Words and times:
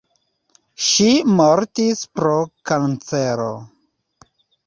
Ŝi 0.85 1.09
mortis 1.41 2.01
pro 2.19 2.33
kancero. 2.71 3.47